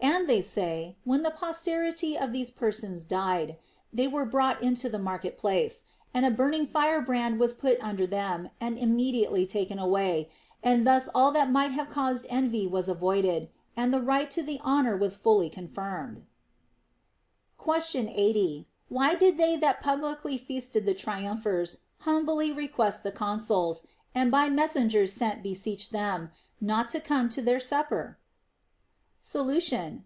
And 0.00 0.28
they 0.28 0.42
say, 0.42 0.94
when 1.04 1.22
the 1.24 1.30
posterity 1.30 2.16
of 2.16 2.30
these 2.32 2.50
persons 2.52 3.02
died, 3.02 3.56
they 3.92 4.06
were 4.06 4.24
brought 4.24 4.62
into 4.62 4.88
the 4.88 4.98
market 4.98 5.36
place, 5.38 5.84
and 6.14 6.24
a 6.24 6.30
burn 6.30 6.54
ing 6.54 6.66
firebrand 6.66 7.40
was 7.40 7.52
put 7.54 7.82
under 7.82 8.06
them 8.06 8.50
and 8.60 8.78
immediately 8.78 9.44
taken 9.46 9.76
away; 9.78 10.30
and 10.62 10.86
thus 10.86 11.08
all 11.14 11.32
that 11.32 11.50
might 11.50 11.72
have 11.72 11.88
caused 11.88 12.26
envy 12.30 12.64
was 12.66 12.88
avoided, 12.88 13.48
and 13.76 13.92
the 13.92 14.02
right 14.02 14.30
to 14.32 14.42
the 14.42 14.60
honor 14.62 14.96
was 14.96 15.16
fully 15.16 15.50
con 15.50 15.66
tinued. 15.66 16.20
Question 17.56 18.08
80. 18.08 18.68
Why 18.88 19.14
did 19.16 19.36
they 19.36 19.56
that 19.56 19.82
publicly 19.82 20.36
feasted 20.38 20.84
the 20.86 20.94
triumphers 20.94 21.78
humbly 22.00 22.52
request 22.52 23.02
the 23.02 23.12
consuls, 23.12 23.84
and 24.14 24.30
by 24.30 24.48
messengers 24.48 25.12
sent 25.12 25.42
beseech 25.42 25.90
them, 25.90 26.30
not 26.60 26.86
to 26.90 27.00
come 27.00 27.28
to 27.30 27.42
their 27.42 27.60
supper 27.60 28.16
1 29.20 29.22
Solution. 29.30 30.04